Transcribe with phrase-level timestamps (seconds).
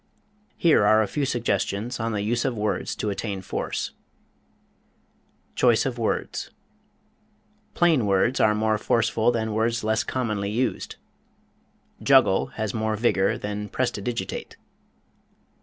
[0.57, 3.91] Here are a few suggestions on the use of words to attain force:
[5.53, 6.49] Choice of Words
[7.75, 10.95] PLAIN words are more forceful than words less commonly used
[12.01, 14.57] juggle has more vigor than prestidigitate.